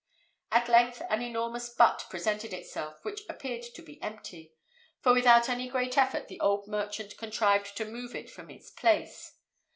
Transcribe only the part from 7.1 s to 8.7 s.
contrived to move it from